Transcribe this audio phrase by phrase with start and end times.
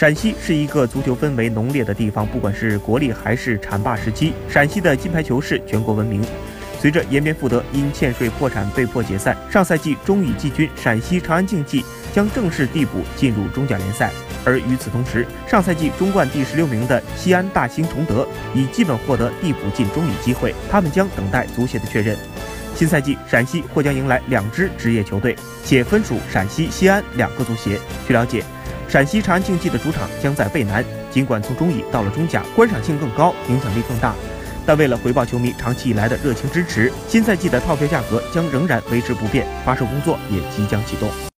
[0.00, 6.24] 陕西是一个足球氛围浓烈的地方，不管是国力还是浐灞时期，陕西的金牌球市全国闻名。
[6.80, 11.84] 随着延边富德因欠税破产被迫解散，上赛季中乙季军陕西长安竞技
[12.14, 14.10] 将正式递补进入中甲联赛。
[14.42, 22.16] 而与此同时，上赛季中冠第十六名的西安大兴崇德已基本获得递补进中乙机会，他们将等待足协的确认。
[22.74, 27.78] 新赛季，陕西或将迎来两支职业球队，且分属陕西、西安两个足协。
[28.08, 28.42] 据了解，
[28.90, 34.12] 陕西长安竞技的主场将在渭南，尽管从中乙到了中甲，观赏性更高，影响力更大。
[34.66, 41.08] 但为了回报球迷长期以来的热情支持，新赛季的套票价格将仍然维持不变，发售工作也即将启动。